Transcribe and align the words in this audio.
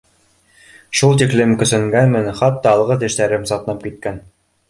Шул 0.99 1.19
тиклем 1.21 1.51
көсәнгәнмен, 1.59 2.31
хатта 2.41 2.73
алғы 2.79 2.99
тештәреп 3.05 3.47
сатнап 3.51 3.87
киткән. 3.89 4.19